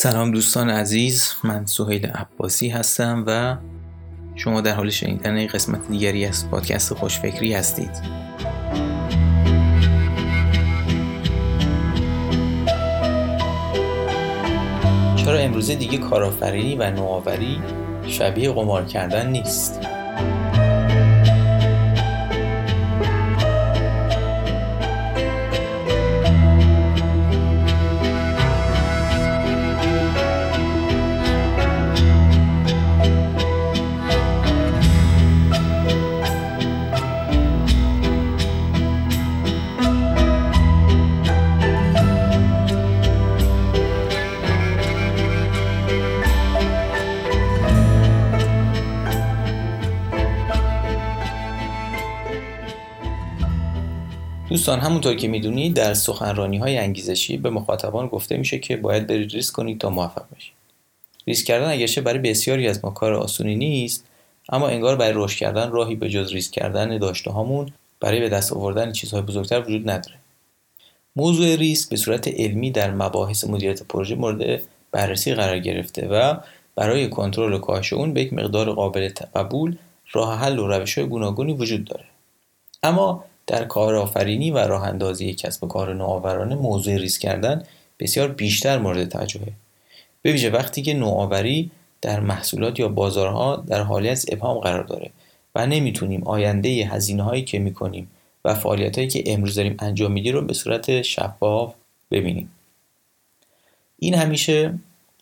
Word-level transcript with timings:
سلام 0.00 0.30
دوستان 0.30 0.70
عزیز 0.70 1.32
من 1.44 1.66
سهیل 1.66 2.06
عباسی 2.06 2.68
هستم 2.68 3.24
و 3.26 3.56
شما 4.34 4.60
در 4.60 4.74
حال 4.74 4.90
شنیدن 4.90 5.46
قسمت 5.46 5.88
دیگری 5.88 6.24
از 6.24 6.50
پادکست 6.50 6.94
خوشفکری 6.94 7.52
هستید. 7.52 7.90
چرا 15.16 15.38
امروزه 15.38 15.74
دیگه 15.74 15.98
کارآفرینی 15.98 16.76
و 16.76 16.90
نوآوری 16.90 17.62
شبیه 18.06 18.52
قمار 18.52 18.84
کردن 18.84 19.30
نیست؟ 19.30 19.97
دوستان 54.48 54.80
همونطور 54.80 55.14
که 55.14 55.28
می‌دونید 55.28 55.74
در 55.74 55.94
سخنرانی 55.94 56.58
های 56.58 56.78
انگیزشی 56.78 57.36
به 57.36 57.50
مخاطبان 57.50 58.06
گفته 58.06 58.36
میشه 58.36 58.58
که 58.58 58.76
باید 58.76 59.06
برید 59.06 59.32
ریسک 59.32 59.54
کنید 59.54 59.80
تا 59.80 59.90
موفق 59.90 60.24
بشید. 60.36 60.52
ریسک 61.26 61.46
کردن 61.46 61.70
اگرچه 61.70 62.00
برای 62.00 62.18
بسیاری 62.18 62.68
از 62.68 62.84
ما 62.84 62.90
کار 62.90 63.14
آسونی 63.14 63.54
نیست 63.54 64.04
اما 64.48 64.68
انگار 64.68 64.96
برای 64.96 65.12
رشد 65.16 65.38
کردن 65.38 65.70
راهی 65.70 65.94
به 65.94 66.08
جز 66.08 66.32
ریسک 66.32 66.52
کردن 66.52 66.98
داشته 66.98 67.30
هامون 67.30 67.72
برای 68.00 68.20
به 68.20 68.28
دست 68.28 68.52
آوردن 68.52 68.92
چیزهای 68.92 69.22
بزرگتر 69.22 69.60
وجود 69.60 69.90
نداره. 69.90 70.16
موضوع 71.16 71.56
ریسک 71.56 71.90
به 71.90 71.96
صورت 71.96 72.28
علمی 72.28 72.70
در 72.70 72.90
مباحث 72.90 73.44
مدیریت 73.44 73.82
پروژه 73.82 74.14
مورد 74.14 74.62
بررسی 74.92 75.34
قرار 75.34 75.58
گرفته 75.58 76.08
و 76.08 76.36
برای 76.74 77.08
کنترل 77.08 77.52
و 77.52 77.58
کاهش 77.58 77.92
اون 77.92 78.12
به 78.12 78.22
یک 78.22 78.32
مقدار 78.32 78.72
قابل 78.72 79.08
قبول 79.36 79.76
راه 80.12 80.38
حل 80.38 80.58
و 80.58 80.66
روش 80.66 80.98
های 80.98 81.06
گوناگونی 81.06 81.52
وجود 81.52 81.84
داره. 81.84 82.04
اما 82.82 83.24
در 83.48 83.64
کارآفرینی 83.64 84.50
و 84.50 84.58
راه 84.58 84.84
اندازی 84.84 85.34
کسب 85.34 85.64
و 85.64 85.66
کار 85.66 85.94
نوآورانه 85.94 86.54
موضوع 86.54 86.96
ریسک 86.96 87.20
کردن 87.20 87.62
بسیار 87.98 88.28
بیشتر 88.28 88.78
مورد 88.78 89.08
توجهه. 89.08 89.52
به 90.22 90.32
ویژه 90.32 90.50
وقتی 90.50 90.82
که 90.82 90.94
نوآوری 90.94 91.70
در 92.02 92.20
محصولات 92.20 92.80
یا 92.80 92.88
بازارها 92.88 93.56
در 93.56 93.82
حالی 93.82 94.08
از 94.08 94.26
ابهام 94.32 94.58
قرار 94.58 94.84
داره 94.84 95.10
و 95.54 95.66
نمی‌تونیم 95.66 96.24
آینده 96.24 96.68
هزینه 96.68 97.22
هایی 97.22 97.44
که 97.44 97.58
می‌کنیم 97.58 98.10
و 98.44 98.54
فعالیت 98.54 98.98
هایی 98.98 99.08
که 99.08 99.24
امروز 99.26 99.54
داریم 99.54 99.76
انجام 99.78 100.12
میدیم 100.12 100.34
رو 100.34 100.42
به 100.42 100.54
صورت 100.54 101.02
شفاف 101.02 101.74
ببینیم. 102.10 102.50
این 103.98 104.14
همیشه 104.14 104.78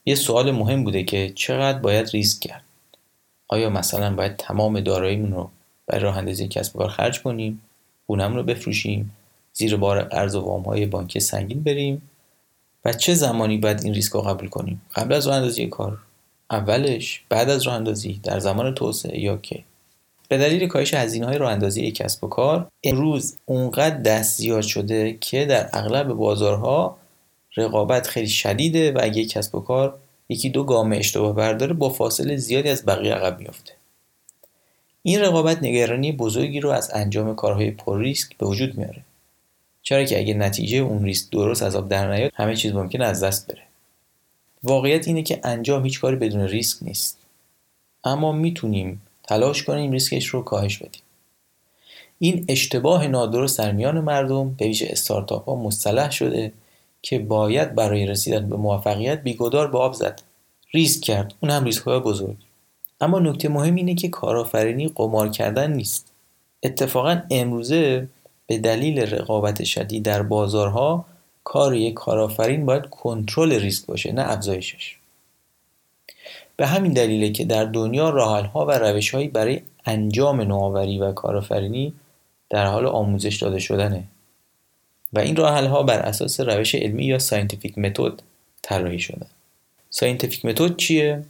یه 0.06 0.14
سوال 0.14 0.50
مهم 0.50 0.84
بوده 0.84 1.04
که 1.04 1.32
چقدر 1.34 1.78
باید 1.78 2.08
ریسک 2.08 2.40
کرد؟ 2.40 2.62
آیا 3.48 3.70
مثلا 3.70 4.14
باید 4.14 4.36
تمام 4.36 4.80
داراییمون 4.80 5.32
رو 5.32 5.50
برای 5.86 6.02
راه 6.02 6.18
اندازی 6.18 6.48
کسب 6.48 6.76
و 6.76 6.78
کار 6.78 6.88
خرج 6.88 7.22
کنیم؟ 7.22 7.62
خونم 8.06 8.34
رو 8.34 8.42
بفروشیم 8.42 9.12
زیر 9.52 9.76
بار 9.76 10.02
قرض 10.02 10.34
و 10.34 10.40
وام 10.40 10.62
های 10.62 10.86
بانکی 10.86 11.20
سنگین 11.20 11.62
بریم 11.62 12.02
و 12.84 12.92
چه 12.92 13.14
زمانی 13.14 13.58
باید 13.58 13.84
این 13.84 13.94
ریسک 13.94 14.12
رو 14.12 14.20
قبول 14.20 14.48
کنیم؟ 14.48 14.82
قبل 14.94 15.14
از 15.14 15.26
راه 15.26 15.36
اندازی 15.36 15.66
کار. 15.66 15.98
اولش 16.50 17.22
بعد 17.28 17.50
از 17.50 17.62
راه 17.62 17.74
اندازی 17.74 18.20
در 18.22 18.38
زمان 18.38 18.74
توسعه 18.74 19.20
یا 19.20 19.36
که 19.36 19.64
به 20.28 20.38
دلیل 20.38 20.68
کاهش 20.68 20.94
هزینه 20.94 21.26
های 21.26 21.38
راه 21.38 21.52
اندازی 21.52 21.90
کسب 21.90 22.24
و 22.24 22.28
کار 22.28 22.68
امروز 22.84 23.36
اونقدر 23.44 23.96
دست 23.96 24.38
زیاد 24.38 24.62
شده 24.62 25.18
که 25.20 25.44
در 25.44 25.70
اغلب 25.72 26.08
بازارها 26.08 26.96
رقابت 27.56 28.06
خیلی 28.06 28.28
شدیده 28.28 28.92
و 28.92 28.98
اگه 29.02 29.24
کسب 29.24 29.54
و 29.54 29.60
کار 29.60 29.98
یکی 30.28 30.50
دو 30.50 30.64
گام 30.64 30.92
اشتباه 30.92 31.32
برداره 31.32 31.72
با 31.72 31.88
فاصله 31.88 32.36
زیادی 32.36 32.68
از 32.68 32.86
بقیه 32.86 33.14
عقب 33.14 33.40
میافته. 33.40 33.72
این 35.06 35.20
رقابت 35.20 35.62
نگرانی 35.62 36.12
بزرگی 36.12 36.60
رو 36.60 36.70
از 36.70 36.90
انجام 36.94 37.34
کارهای 37.34 37.70
پر 37.70 37.98
ریسک 37.98 38.36
به 38.38 38.46
وجود 38.46 38.78
میاره. 38.78 39.02
چرا 39.82 40.04
که 40.04 40.18
اگه 40.18 40.34
نتیجه 40.34 40.76
اون 40.76 41.04
ریسک 41.04 41.30
درست 41.30 41.62
از 41.62 41.76
آب 41.76 41.88
در 41.88 42.14
نیاد 42.14 42.30
همه 42.34 42.56
چیز 42.56 42.72
ممکن 42.72 43.02
از 43.02 43.24
دست 43.24 43.46
بره. 43.46 43.62
واقعیت 44.62 45.08
اینه 45.08 45.22
که 45.22 45.40
انجام 45.44 45.84
هیچ 45.84 46.00
کاری 46.00 46.16
بدون 46.16 46.40
ریسک 46.40 46.78
نیست. 46.82 47.18
اما 48.04 48.32
می‌تونیم 48.32 49.02
تلاش 49.28 49.62
کنیم 49.62 49.92
ریسکش 49.92 50.26
رو 50.26 50.42
کاهش 50.42 50.78
بدیم. 50.78 51.02
این 52.18 52.44
اشتباه 52.48 53.06
نادرست 53.06 53.58
در 53.58 53.72
میان 53.72 54.00
مردم 54.00 54.54
به 54.54 54.64
ویژه 54.64 54.88
استارتاپ 54.90 55.48
ها 55.48 55.54
مصطلح 55.54 56.10
شده 56.10 56.52
که 57.02 57.18
باید 57.18 57.74
برای 57.74 58.06
رسیدن 58.06 58.48
به 58.48 58.56
موفقیت 58.56 59.22
بیگدار 59.22 59.70
به 59.70 59.78
آب 59.78 59.92
زد. 59.92 60.22
ریسک 60.72 61.00
کرد. 61.00 61.34
اون 61.40 61.50
هم 61.50 61.64
ریسک 61.64 61.82
های 61.82 62.00
بزرگ. 62.00 62.36
اما 63.00 63.18
نکته 63.18 63.48
مهم 63.48 63.74
اینه 63.74 63.94
که 63.94 64.08
کارآفرینی 64.08 64.88
قمار 64.88 65.28
کردن 65.28 65.72
نیست. 65.72 66.12
اتفاقا 66.62 67.22
امروزه 67.30 68.08
به 68.46 68.58
دلیل 68.58 68.98
رقابت 68.98 69.64
شدید 69.64 70.02
در 70.02 70.22
بازارها 70.22 71.04
کار 71.44 71.74
یک 71.74 71.94
کارآفرین 71.94 72.66
باید 72.66 72.86
کنترل 72.86 73.52
ریسک 73.52 73.86
باشه 73.86 74.12
نه 74.12 74.32
افزایشش. 74.32 74.96
به 76.56 76.66
همین 76.66 76.92
دلیله 76.92 77.30
که 77.30 77.44
در 77.44 77.64
دنیا 77.64 78.10
راهحلها 78.10 78.66
و 78.66 78.70
روشهایی 78.70 79.28
برای 79.28 79.60
انجام 79.86 80.40
نوآوری 80.40 80.98
و 80.98 81.12
کارآفرینی 81.12 81.94
در 82.50 82.66
حال 82.66 82.86
آموزش 82.86 83.36
داده 83.36 83.58
شدنه 83.58 84.04
و 85.12 85.18
این 85.18 85.36
راهحلها 85.36 85.82
بر 85.82 85.98
اساس 85.98 86.40
روش 86.40 86.74
علمی 86.74 87.04
یا 87.04 87.18
scientific 87.18 87.78
method 87.78 88.12
طراحی 88.62 88.98
شدن 88.98 89.26
scientific 89.90 90.44
method 90.44 90.76
چیه؟ 90.76 91.22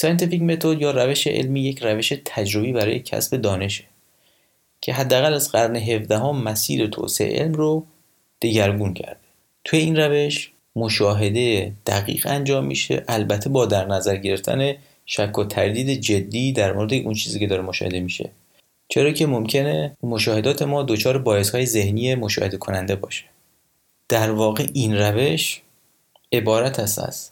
scientific 0.00 0.42
method 0.42 0.80
یا 0.80 0.90
روش 0.90 1.26
علمی 1.26 1.60
یک 1.60 1.82
روش 1.82 2.12
تجربی 2.24 2.72
برای 2.72 3.00
کسب 3.00 3.36
دانشه 3.36 3.84
که 4.80 4.92
حداقل 4.92 5.34
از 5.34 5.52
قرن 5.52 5.76
17 5.76 6.18
هم 6.18 6.42
مسیر 6.42 6.86
توسعه 6.86 7.42
علم 7.42 7.52
رو 7.52 7.86
دگرگون 8.42 8.94
کرده. 8.94 9.20
توی 9.64 9.78
این 9.78 9.96
روش 9.96 10.50
مشاهده 10.76 11.72
دقیق 11.86 12.26
انجام 12.26 12.66
میشه 12.66 13.04
البته 13.08 13.50
با 13.50 13.66
در 13.66 13.86
نظر 13.86 14.16
گرفتن 14.16 14.74
شک 15.06 15.38
و 15.38 15.44
تردید 15.44 15.90
جدی 15.90 16.52
در 16.52 16.72
مورد 16.72 16.94
اون 16.94 17.14
چیزی 17.14 17.38
که 17.38 17.46
داره 17.46 17.62
مشاهده 17.62 18.00
میشه. 18.00 18.30
چرا 18.88 19.12
که 19.12 19.26
ممکنه 19.26 19.96
مشاهدات 20.02 20.62
ما 20.62 20.82
دچار 20.82 21.18
باعث 21.18 21.50
های 21.50 21.66
ذهنی 21.66 22.14
مشاهده 22.14 22.56
کننده 22.56 22.96
باشه. 22.96 23.24
در 24.08 24.30
واقع 24.30 24.66
این 24.72 24.96
روش 24.96 25.60
عبارت 26.32 26.78
است 26.78 26.98
از 26.98 27.30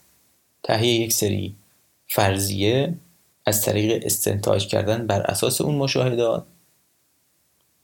تهیه 0.63 0.95
یک 0.95 1.13
سری 1.13 1.55
فرضیه 2.09 2.95
از 3.47 3.63
طریق 3.63 4.03
استنتاج 4.05 4.67
کردن 4.67 5.07
بر 5.07 5.21
اساس 5.21 5.61
اون 5.61 5.75
مشاهدات 5.75 6.47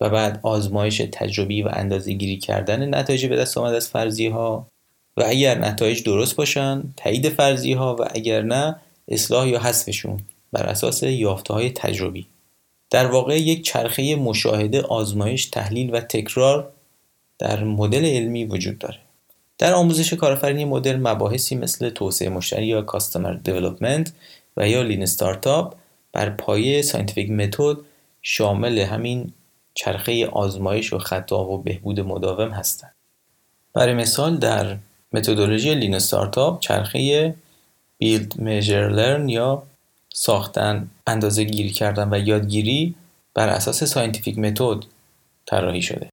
و 0.00 0.10
بعد 0.10 0.40
آزمایش 0.42 1.02
تجربی 1.12 1.62
و 1.62 1.68
اندازه 1.72 2.12
گیری 2.12 2.38
کردن 2.38 2.94
نتایج 2.94 3.26
به 3.26 3.36
دست 3.36 3.58
آمد 3.58 3.74
از 3.74 3.88
فرضیه 3.88 4.32
ها 4.32 4.66
و 5.16 5.24
اگر 5.26 5.58
نتایج 5.58 6.02
درست 6.02 6.36
باشن 6.36 6.82
تایید 6.96 7.28
فرضیه 7.28 7.76
ها 7.76 7.96
و 7.96 8.08
اگر 8.10 8.42
نه 8.42 8.76
اصلاح 9.08 9.48
یا 9.48 9.58
حذفشون 9.58 10.20
بر 10.52 10.62
اساس 10.62 11.02
یافته 11.02 11.54
های 11.54 11.70
تجربی. 11.70 12.26
در 12.90 13.06
واقع 13.06 13.38
یک 13.40 13.64
چرخه 13.64 14.16
مشاهده 14.16 14.82
آزمایش 14.82 15.46
تحلیل 15.46 15.94
و 15.94 16.00
تکرار 16.00 16.72
در 17.38 17.64
مدل 17.64 18.04
علمی 18.04 18.44
وجود 18.44 18.78
داره. 18.78 18.98
در 19.58 19.74
آموزش 19.74 20.12
کارآفرینی 20.12 20.64
مدرن 20.64 20.96
مباحثی 20.96 21.56
مثل 21.56 21.90
توسعه 21.90 22.28
مشتری 22.28 22.66
یا 22.66 22.82
customer 22.82 23.32
development 23.32 24.12
و 24.56 24.68
یا 24.68 24.82
lean 24.82 25.02
startup 25.02 25.74
بر 26.12 26.30
پایه 26.30 26.82
scientific 26.82 27.30
method 27.30 27.76
شامل 28.22 28.78
همین 28.78 29.32
چرخه 29.74 30.26
آزمایش 30.26 30.92
و 30.92 30.98
خطا 30.98 31.44
و 31.44 31.58
بهبود 31.58 32.00
مداوم 32.00 32.50
هستند. 32.50 32.94
برای 33.72 33.94
مثال 33.94 34.36
در 34.36 34.76
متدولوژی 35.12 35.74
lean 35.74 35.94
startup 35.94 36.60
چرخه 36.60 37.34
build 37.98 38.38
measure 38.38 38.88
learn 38.88 39.28
یا 39.28 39.62
ساختن 40.12 40.90
اندازه 41.06 41.44
گیری 41.44 41.70
کردن 41.70 42.14
و 42.14 42.18
یادگیری 42.18 42.94
بر 43.34 43.48
اساس 43.48 43.84
scientific 43.84 44.38
method 44.38 44.84
طراحی 45.46 45.82
شده. 45.82 46.08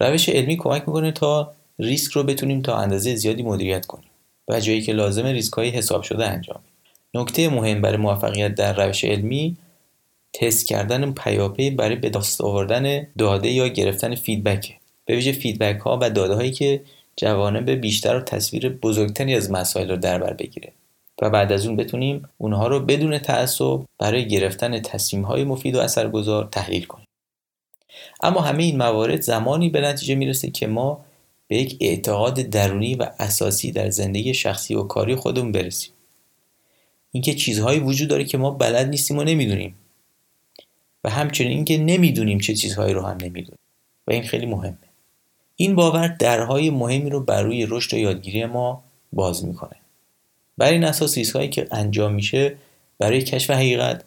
روش 0.00 0.28
علمی 0.28 0.56
کمک 0.56 0.88
می‌کنه 0.88 1.12
تا 1.12 1.54
ریسک 1.78 2.12
رو 2.12 2.22
بتونیم 2.22 2.62
تا 2.62 2.76
اندازه 2.76 3.14
زیادی 3.14 3.42
مدیریت 3.42 3.86
کنیم 3.86 4.10
و 4.48 4.60
جایی 4.60 4.82
که 4.82 4.92
لازم 4.92 5.26
ریسک 5.26 5.52
های 5.52 5.68
حساب 5.68 6.02
شده 6.02 6.26
انجام 6.26 6.60
نکته 7.14 7.48
مهم 7.48 7.82
برای 7.82 7.96
موفقیت 7.96 8.54
در 8.54 8.86
روش 8.86 9.04
علمی 9.04 9.56
تست 10.32 10.66
کردن 10.66 11.12
پیاپی 11.12 11.70
برای 11.70 11.96
به 11.96 12.10
دست 12.10 12.40
آوردن 12.40 13.06
داده 13.18 13.48
یا 13.48 13.68
گرفتن 13.68 14.14
feedback 14.14 14.76
به 15.04 15.14
ویژه 15.14 15.32
فیدبک 15.32 15.80
ها 15.80 15.98
و 16.02 16.10
داده 16.10 16.34
هایی 16.34 16.50
که 16.50 16.82
جوانب 17.16 17.70
بیشتر 17.70 18.16
و 18.16 18.20
تصویر 18.20 18.68
بزرگتری 18.68 19.34
از 19.34 19.50
مسائل 19.50 19.90
رو 19.90 19.96
در 19.96 20.18
بر 20.18 20.32
بگیره. 20.32 20.72
و 21.22 21.30
بعد 21.30 21.52
از 21.52 21.66
اون 21.66 21.76
بتونیم 21.76 22.28
اونها 22.38 22.66
رو 22.66 22.80
بدون 22.80 23.18
تعصب 23.18 23.80
برای 23.98 24.28
گرفتن 24.28 24.80
تصمیم 24.80 25.22
های 25.22 25.44
مفید 25.44 25.74
و 25.74 25.80
اثرگذار 25.80 26.48
تحلیل 26.52 26.84
کنیم. 26.84 27.06
اما 28.22 28.40
همه 28.40 28.62
این 28.62 28.78
موارد 28.78 29.20
زمانی 29.20 29.70
به 29.70 29.80
نتیجه 29.80 30.14
می‌رسه 30.14 30.50
که 30.50 30.66
ما 30.66 31.04
به 31.48 31.56
یک 31.56 31.76
اعتقاد 31.80 32.40
درونی 32.40 32.94
و 32.94 33.10
اساسی 33.18 33.72
در 33.72 33.90
زندگی 33.90 34.34
شخصی 34.34 34.74
و 34.74 34.82
کاری 34.82 35.14
خودمون 35.14 35.52
برسیم. 35.52 35.92
اینکه 37.12 37.34
چیزهایی 37.34 37.80
وجود 37.80 38.08
داره 38.08 38.24
که 38.24 38.38
ما 38.38 38.50
بلد 38.50 38.88
نیستیم 38.88 39.18
و 39.18 39.24
نمی‌دونیم. 39.24 39.74
و 41.04 41.10
همچنین 41.10 41.50
اینکه 41.50 41.78
نمی‌دونیم 41.78 42.38
چه 42.38 42.54
چیزهایی 42.54 42.94
رو 42.94 43.02
هم 43.02 43.16
نمی‌دونیم. 43.22 43.58
و 44.06 44.12
این 44.12 44.22
خیلی 44.22 44.46
مهمه. 44.46 44.78
این 45.56 45.74
باور 45.74 46.08
درهای 46.08 46.70
مهمی 46.70 47.10
رو 47.10 47.20
بر 47.20 47.42
روی 47.42 47.66
رشد 47.68 47.94
و 47.94 47.98
یادگیری 47.98 48.44
ما 48.44 48.84
باز 49.12 49.44
می‌کنه. 49.44 49.76
بر 50.58 50.72
این 50.72 50.84
اساس 50.84 51.18
ریسکهایی 51.18 51.48
که 51.48 51.68
انجام 51.70 52.14
میشه 52.14 52.56
برای 52.98 53.22
کشف 53.22 53.50
حقیقت 53.50 54.04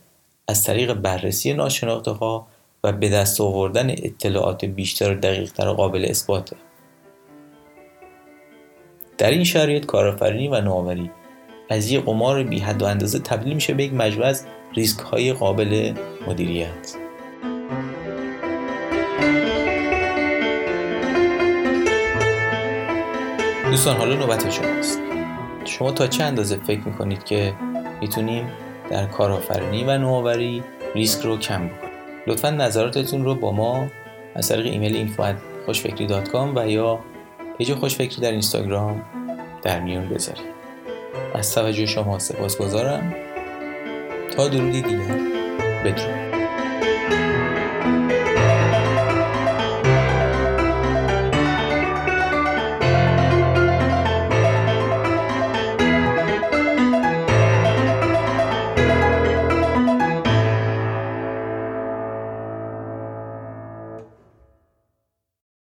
از 0.47 0.63
طریق 0.63 0.93
بررسی 0.93 1.53
ناشناخته 1.53 2.11
ها 2.11 2.47
و 2.83 2.91
به 2.91 3.09
دست 3.09 3.41
آوردن 3.41 3.89
اطلاعات 3.89 4.65
بیشتر 4.65 5.11
و 5.11 5.15
دقیقتر 5.15 5.67
و 5.67 5.73
قابل 5.73 6.05
اثباته. 6.09 6.55
در 9.19 9.29
این 9.29 9.43
شرایط 9.43 9.85
کارآفرینی 9.85 10.47
و 10.47 10.61
نوآوری. 10.61 11.11
از 11.69 11.91
یه 11.91 11.99
قمار 11.99 12.43
بی 12.43 12.59
حد 12.59 12.81
و 12.81 12.85
اندازه 12.85 13.19
تبدیل 13.19 13.53
میشه 13.53 13.73
به 13.73 13.83
یک 13.83 13.93
مجموعه 13.93 14.29
از 14.29 14.45
ریسک 14.73 14.99
های 14.99 15.33
قابل 15.33 15.93
مدیریت. 16.27 16.95
دوستان 23.69 23.97
حالا 23.97 24.15
نوبت 24.15 24.49
شماست. 24.49 24.99
شما 25.65 25.91
تا 25.91 26.07
چه 26.07 26.23
اندازه 26.23 26.55
فکر 26.55 26.81
می‌کنید 26.85 27.23
که 27.23 27.53
می‌تونیم 28.01 28.47
در 28.89 29.05
کارآفرینی 29.05 29.83
و 29.83 29.97
نوآوری 29.97 30.63
ریسک 30.95 31.25
رو 31.25 31.37
کم 31.37 31.67
بکنیم؟ 31.67 31.91
لطفا 32.27 32.49
نظراتتون 32.49 33.23
رو 33.23 33.35
با 33.35 33.51
ما 33.51 33.87
از 34.35 34.49
طریق 34.49 34.65
ایمیل 34.65 34.95
خوشفکری 35.65 36.07
و 36.55 36.67
یا 36.67 36.99
پیج 37.59 37.73
خوشفکری 37.73 38.21
در 38.21 38.31
اینستاگرام 38.31 39.05
در 39.61 39.79
میون 39.79 40.09
بذارید. 40.09 40.45
از 41.33 41.55
توجه 41.55 41.85
شما 41.85 42.19
سپاس 42.19 42.57
گذارم 42.57 43.15
تا 44.35 44.47
درودی 44.47 44.81
دیگر 44.81 45.19
بدرود. 45.85 46.28